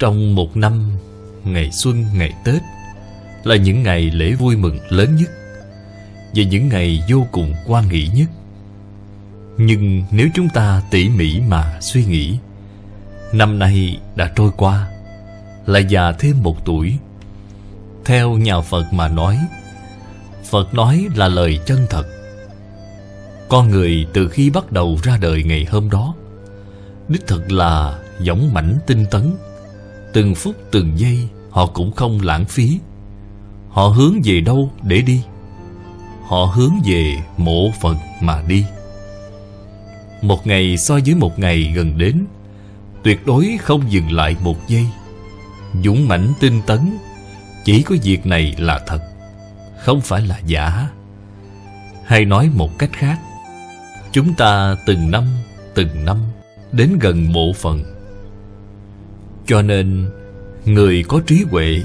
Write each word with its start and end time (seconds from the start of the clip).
Trong 0.00 0.34
một 0.34 0.56
năm 0.56 0.90
Ngày 1.44 1.70
xuân, 1.70 2.04
ngày 2.14 2.32
Tết 2.44 2.62
Là 3.44 3.56
những 3.56 3.82
ngày 3.82 4.10
lễ 4.10 4.32
vui 4.32 4.56
mừng 4.56 4.78
lớn 4.88 5.16
nhất 5.16 5.30
Và 6.34 6.42
những 6.42 6.68
ngày 6.68 7.02
vô 7.08 7.26
cùng 7.32 7.54
quan 7.66 7.88
nghị 7.88 8.08
nhất. 8.14 8.28
Nhưng 9.56 10.04
nếu 10.10 10.28
chúng 10.34 10.48
ta 10.48 10.82
tỉ 10.90 11.08
mỉ 11.08 11.40
mà 11.40 11.78
suy 11.80 12.04
nghĩ 12.04 12.38
Năm 13.32 13.58
nay 13.58 13.98
đã 14.16 14.32
trôi 14.36 14.50
qua 14.56 14.88
Lại 15.66 15.84
già 15.88 16.12
thêm 16.12 16.42
một 16.42 16.64
tuổi. 16.64 16.98
Theo 18.04 18.32
nhà 18.32 18.60
Phật 18.60 18.92
mà 18.92 19.08
nói 19.08 19.38
Phật 20.50 20.74
nói 20.74 21.06
là 21.16 21.28
lời 21.28 21.60
chân 21.66 21.86
thật. 21.90 22.06
Con 23.48 23.70
người 23.70 24.06
từ 24.12 24.28
khi 24.28 24.50
bắt 24.50 24.72
đầu 24.72 24.98
ra 25.02 25.18
đời 25.20 25.42
ngày 25.42 25.66
hôm 25.70 25.90
đó 25.90 26.14
Đích 27.08 27.26
thực 27.26 27.52
là 27.52 27.98
giống 28.20 28.54
mảnh 28.54 28.78
tinh 28.86 29.06
tấn. 29.10 29.32
Từng 30.12 30.34
phút 30.34 30.54
từng 30.70 30.98
giây, 30.98 31.28
Họ 31.50 31.66
cũng 31.66 31.92
không 31.92 32.20
lãng 32.22 32.44
phí. 32.44 32.78
Họ 33.70 33.88
hướng 33.88 34.20
về 34.24 34.40
đâu 34.40 34.70
để 34.82 35.00
đi? 35.00 35.22
Họ 36.26 36.44
hướng 36.54 36.74
về 36.84 37.16
mộ 37.36 37.70
Phật 37.82 37.96
mà 38.20 38.42
đi. 38.48 38.64
Một 40.22 40.46
ngày 40.46 40.76
so 40.76 40.98
với 41.06 41.14
một 41.14 41.38
ngày 41.38 41.72
gần 41.76 41.98
đến, 41.98 42.24
Tuyệt 43.02 43.26
đối 43.26 43.58
không 43.60 43.92
dừng 43.92 44.12
lại 44.12 44.36
một 44.42 44.68
giây. 44.68 44.86
Dũng 45.84 46.08
mãnh 46.08 46.32
tinh 46.40 46.60
tấn, 46.66 46.98
Chỉ 47.64 47.82
có 47.82 47.96
việc 48.02 48.26
này 48.26 48.54
là 48.58 48.80
thật, 48.86 49.00
Không 49.80 50.00
phải 50.00 50.22
là 50.26 50.40
giả. 50.46 50.88
Hay 52.04 52.24
nói 52.24 52.50
một 52.54 52.78
cách 52.78 52.90
khác, 52.92 53.20
Chúng 54.12 54.34
ta 54.34 54.76
từng 54.86 55.10
năm 55.10 55.24
Từng 55.74 56.04
năm 56.04 56.18
Đến 56.72 56.98
gần 57.00 57.32
mộ 57.32 57.52
phần. 57.52 57.99
Cho 59.46 59.62
nên, 59.62 60.10
Người 60.64 61.04
có 61.08 61.20
trí 61.26 61.44
huệ, 61.50 61.82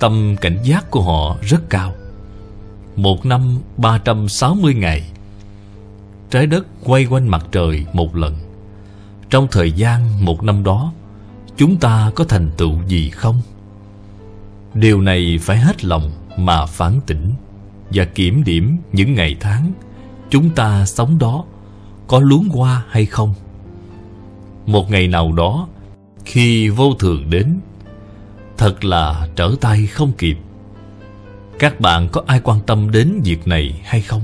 Tâm 0.00 0.36
cảnh 0.40 0.58
giác 0.64 0.90
của 0.90 1.02
họ 1.02 1.36
rất 1.42 1.70
cao 1.70 1.94
Một 2.96 3.26
năm 3.26 3.58
360 3.76 4.74
ngày, 4.74 5.10
Trái 6.30 6.46
đất 6.46 6.66
quay 6.84 7.04
quanh 7.04 7.28
mặt 7.28 7.46
trời 7.52 7.86
một 7.92 8.16
lần 8.16 8.34
trong 9.30 9.48
thời 9.50 9.72
gian 9.72 10.24
một 10.24 10.42
năm 10.42 10.64
đó, 10.64 10.92
Chúng 11.56 11.76
ta 11.76 12.10
có 12.14 12.24
thành 12.24 12.50
tựu 12.56 12.72
gì 12.86 13.10
không? 13.10 13.40
Điều 14.74 15.00
này 15.00 15.38
phải 15.42 15.58
hết 15.58 15.84
lòng 15.84 16.10
mà 16.36 16.66
phản 16.66 17.00
tỉnh 17.06 17.30
Và 17.90 18.04
kiểm 18.04 18.44
điểm 18.44 18.76
những 18.92 19.14
ngày 19.14 19.36
tháng 19.40 19.72
Chúng 20.30 20.50
ta 20.50 20.86
sống 20.86 21.18
đó 21.18 21.44
Có 22.06 22.20
luống 22.20 22.48
qua 22.54 22.84
hay 22.88 23.06
không? 23.06 23.34
Một 24.66 24.90
ngày 24.90 25.08
nào 25.08 25.32
đó 25.32 25.68
khi 26.26 26.68
vô 26.68 26.94
thường 26.94 27.30
đến, 27.30 27.60
Thật 28.56 28.84
là 28.84 29.28
trở 29.36 29.54
tay 29.60 29.86
không 29.86 30.12
kịp. 30.18 30.36
Các 31.58 31.80
bạn 31.80 32.08
có 32.12 32.22
ai 32.26 32.40
quan 32.44 32.60
tâm 32.66 32.90
đến 32.90 33.20
việc 33.24 33.48
này 33.48 33.80
hay 33.84 34.00
không? 34.00 34.22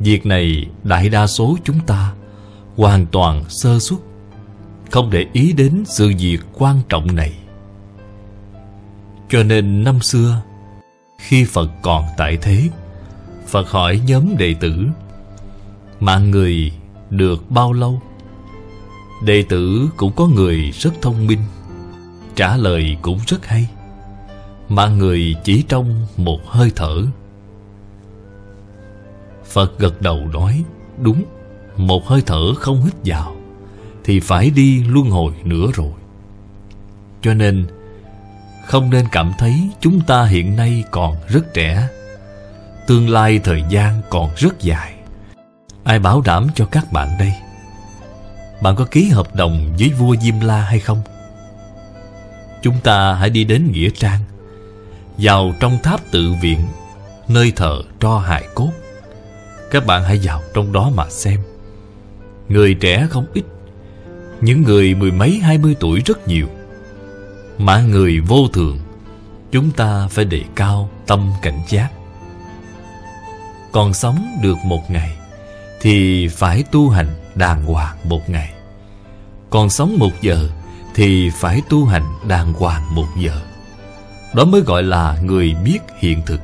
Việc 0.00 0.26
này 0.26 0.66
đại 0.84 1.08
đa 1.08 1.26
số 1.26 1.56
chúng 1.64 1.80
ta 1.86 2.12
hoàn 2.76 3.06
toàn 3.06 3.44
sơ 3.48 3.78
suất, 3.78 3.98
không 4.90 5.10
để 5.10 5.26
ý 5.32 5.52
đến 5.52 5.84
sự 5.86 6.12
việc 6.18 6.38
quan 6.52 6.80
trọng 6.88 7.16
này. 7.16 7.32
Cho 9.28 9.42
nên 9.42 9.84
năm 9.84 10.00
xưa, 10.00 10.42
khi 11.18 11.44
phật 11.44 11.70
còn 11.82 12.04
tại 12.16 12.38
thế, 12.42 12.68
phật 13.46 13.70
hỏi 13.70 14.00
nhóm 14.06 14.36
đệ 14.36 14.54
tử, 14.60 14.86
mạng 16.00 16.30
người 16.30 16.72
được 17.10 17.50
bao 17.50 17.72
lâu? 17.72 18.02
Đệ 19.20 19.42
tử 19.48 19.88
cũng 19.96 20.12
có 20.16 20.26
người 20.26 20.70
rất 20.70 20.90
thông 21.02 21.26
minh, 21.26 21.40
trả 22.34 22.56
lời 22.56 22.96
cũng 23.02 23.18
rất 23.26 23.46
hay, 23.46 23.68
mà 24.68 24.88
người 24.88 25.36
chỉ 25.44 25.64
trong 25.68 26.06
một 26.16 26.40
hơi 26.46 26.72
thở. 26.76 27.02
Phật 29.44 29.78
gật 29.78 30.02
đầu 30.02 30.28
nói, 30.32 30.64
đúng, 30.98 31.24
một 31.76 32.06
hơi 32.06 32.22
thở 32.26 32.54
không 32.54 32.84
hít 32.84 32.94
vào 33.04 33.36
Thì 34.04 34.20
phải 34.20 34.50
đi 34.50 34.84
luân 34.84 35.10
hồi 35.10 35.32
nữa 35.44 35.66
rồi. 35.74 35.92
Cho 37.22 37.34
nên, 37.34 37.66
Không 38.66 38.90
nên 38.90 39.06
cảm 39.12 39.32
thấy 39.38 39.70
chúng 39.80 40.00
ta 40.00 40.24
hiện 40.24 40.56
nay 40.56 40.84
còn 40.90 41.16
rất 41.28 41.54
trẻ, 41.54 41.88
Tương 42.86 43.08
lai 43.08 43.40
thời 43.44 43.62
gian 43.68 44.00
còn 44.10 44.30
rất 44.36 44.60
dài. 44.60 44.94
Ai 45.84 45.98
bảo 45.98 46.20
đảm 46.20 46.46
cho 46.54 46.66
các 46.66 46.92
bạn 46.92 47.08
đây? 47.18 47.32
Bạn 48.60 48.76
có 48.76 48.84
ký 48.84 49.08
hợp 49.08 49.34
đồng 49.34 49.76
với 49.78 49.88
vua 49.88 50.16
Diêm 50.16 50.40
La 50.40 50.60
hay 50.60 50.80
không? 50.80 51.02
Chúng 52.62 52.80
ta 52.80 53.14
hãy 53.14 53.30
đi 53.30 53.44
đến 53.44 53.72
Nghĩa 53.72 53.90
Trang, 53.90 54.20
Vào 55.18 55.54
trong 55.60 55.78
tháp 55.82 56.00
tự 56.10 56.32
viện, 56.42 56.60
Nơi 57.28 57.52
thờ 57.56 57.82
tro 58.00 58.18
hài 58.18 58.44
cốt. 58.54 58.70
Các 59.70 59.86
bạn 59.86 60.04
hãy 60.04 60.20
vào 60.22 60.42
trong 60.54 60.72
đó 60.72 60.90
mà 60.94 61.10
xem. 61.10 61.40
Người 62.48 62.74
trẻ 62.74 63.06
không 63.10 63.26
ít, 63.34 63.44
Những 64.40 64.62
người 64.62 64.94
mười 64.94 65.12
mấy, 65.12 65.38
hai 65.42 65.58
mươi 65.58 65.76
tuổi 65.80 66.02
rất 66.06 66.28
nhiều. 66.28 66.46
Mà 67.58 67.80
người 67.80 68.20
vô 68.20 68.48
thường, 68.52 68.78
Chúng 69.52 69.70
ta 69.70 70.08
phải 70.10 70.24
đề 70.24 70.42
cao 70.54 70.90
tâm 71.06 71.32
cảnh 71.42 71.60
giác. 71.68 71.88
Còn 73.72 73.94
sống 73.94 74.38
được 74.42 74.58
một 74.64 74.90
ngày 74.90 75.16
Thì 75.80 76.28
phải 76.28 76.62
tu 76.62 76.88
hành 76.88 77.08
đàng 77.34 77.64
hoàng 77.64 77.96
một 78.04 78.30
ngày. 78.30 78.52
Còn 79.50 79.70
sống 79.70 79.96
một 79.98 80.12
giờ 80.20 80.48
Thì 80.94 81.30
phải 81.30 81.62
tu 81.68 81.84
hành 81.84 82.04
đàng 82.28 82.52
hoàng 82.52 82.94
một 82.94 83.06
giờ. 83.18 83.40
Đó 84.34 84.44
mới 84.44 84.60
gọi 84.60 84.82
là 84.82 85.18
người 85.22 85.54
biết 85.64 85.78
hiện 86.00 86.22
thực, 86.26 86.40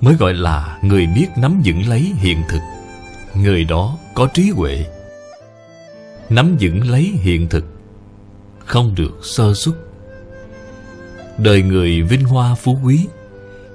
Mới 0.00 0.14
gọi 0.14 0.34
là 0.34 0.78
người 0.82 1.06
biết 1.06 1.26
nắm 1.36 1.62
vững 1.64 1.88
lấy 1.88 2.00
hiện 2.00 2.42
thực. 2.48 2.60
Người 3.34 3.64
đó 3.64 3.98
có 4.14 4.26
trí 4.34 4.50
huệ, 4.50 4.84
nắm 6.30 6.56
vững 6.60 6.90
lấy 6.90 7.02
hiện 7.02 7.48
thực, 7.48 7.64
không 8.58 8.94
được 8.94 9.20
sơ 9.22 9.54
xuất. 9.54 9.76
Đời 11.38 11.62
người 11.62 12.02
vinh 12.02 12.24
hoa 12.24 12.54
phú 12.54 12.78
quý, 12.84 13.06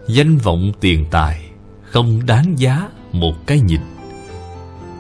danh 0.07 0.38
vọng 0.38 0.71
tiền 0.79 1.05
tài, 1.11 1.49
không 1.83 2.25
đáng 2.25 2.59
giá 2.59 2.89
một 3.11 3.47
cái 3.47 3.59
nhìn. 3.59 3.81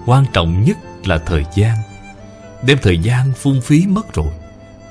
Quan 0.05 0.25
trọng 0.33 0.63
nhất 0.63 0.77
là 1.07 1.17
thời 1.17 1.45
gian 1.55 1.77
đem 2.63 2.77
thời 2.81 2.97
gian 2.97 3.31
phung 3.33 3.61
phí 3.61 3.87
mất 3.87 4.13
rồi 4.13 4.31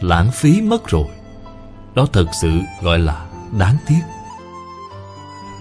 lãng 0.00 0.30
phí 0.32 0.60
mất 0.60 0.88
rồi 0.88 1.06
đó 1.94 2.06
thật 2.12 2.26
sự 2.42 2.60
gọi 2.82 2.98
là 2.98 3.26
đáng 3.58 3.76
tiếc 3.86 4.00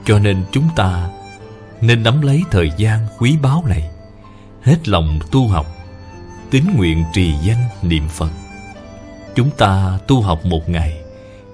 cho 0.06 0.20
nên 0.20 0.46
chúng 0.52 0.70
ta 0.76 1.10
nên 1.82 2.04
nắm 2.04 2.22
lấy 2.22 2.44
thời 2.52 2.72
gian 2.78 3.08
quý 3.20 3.38
báu 3.42 3.64
này 3.68 3.90
hết 4.62 4.90
lòng 4.90 5.20
tu 5.32 5.48
học 5.48 5.66
tín 6.52 6.64
nguyện 6.76 7.04
trì 7.14 7.34
danh 7.44 7.69
niệm 7.81 8.07
Phật. 8.07 8.30
Chúng 9.36 9.50
ta 9.57 10.00
tu 10.07 10.22
học 10.22 10.46
một 10.46 10.69
ngày, 10.69 11.01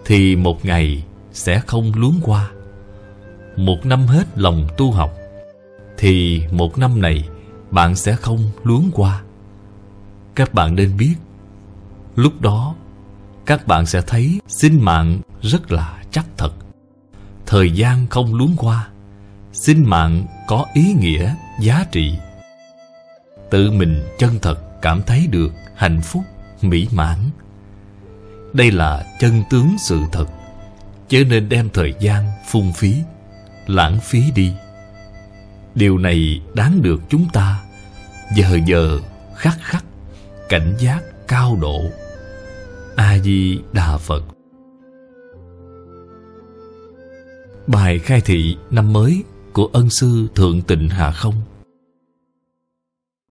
thì 0.05 0.35
một 0.35 0.65
ngày 0.65 1.03
sẽ 1.33 1.59
không 1.59 1.91
luống 1.95 2.19
qua. 2.23 2.49
Một 3.55 3.85
năm 3.85 4.07
hết 4.07 4.23
lòng 4.35 4.67
tu 4.77 4.91
học, 4.91 5.11
thì 5.97 6.43
một 6.51 6.77
năm 6.77 7.01
này 7.01 7.29
bạn 7.71 7.95
sẽ 7.95 8.15
không 8.15 8.51
luống 8.63 8.89
qua. 8.93 9.21
Các 10.35 10.53
bạn 10.53 10.75
nên 10.75 10.97
biết, 10.97 11.15
lúc 12.15 12.41
đó 12.41 12.75
các 13.45 13.67
bạn 13.67 13.85
sẽ 13.85 14.01
thấy 14.01 14.39
sinh 14.47 14.81
mạng 14.81 15.21
rất 15.41 15.71
là 15.71 16.03
chắc 16.11 16.25
thật. 16.37 16.51
Thời 17.45 17.71
gian 17.71 18.07
không 18.07 18.35
luống 18.35 18.55
qua, 18.57 18.87
sinh 19.53 19.89
mạng 19.89 20.25
có 20.47 20.65
ý 20.73 20.93
nghĩa, 20.93 21.35
giá 21.61 21.85
trị. 21.91 22.17
Tự 23.51 23.71
mình 23.71 24.03
chân 24.17 24.39
thật 24.41 24.81
cảm 24.81 25.01
thấy 25.01 25.27
được 25.27 25.53
hạnh 25.75 26.01
phúc, 26.01 26.23
mỹ 26.61 26.87
mãn. 26.91 27.17
Đây 28.53 28.71
là 28.71 29.05
chân 29.19 29.43
tướng 29.49 29.75
sự 29.79 30.01
thật, 30.11 30.25
chớ 31.07 31.23
nên 31.29 31.49
đem 31.49 31.69
thời 31.69 31.93
gian 31.99 32.31
phung 32.47 32.73
phí, 32.73 32.95
lãng 33.67 33.99
phí 33.99 34.31
đi. 34.35 34.53
Điều 35.75 35.97
này 35.97 36.41
đáng 36.53 36.81
được 36.81 37.01
chúng 37.09 37.25
ta 37.33 37.61
giờ 38.35 38.59
giờ, 38.65 38.99
khắc 39.35 39.57
khắc, 39.61 39.85
cảnh 40.49 40.73
giác 40.79 41.03
cao 41.27 41.57
độ. 41.61 41.81
A 42.95 43.17
Di 43.19 43.59
Đà 43.73 43.97
Phật. 43.97 44.23
Bài 47.67 47.99
khai 47.99 48.21
thị 48.21 48.57
năm 48.71 48.93
mới 48.93 49.23
của 49.53 49.69
ân 49.73 49.89
sư 49.89 50.27
Thượng 50.35 50.61
Tịnh 50.61 50.89
Hà 50.89 51.11
Không 51.11 51.33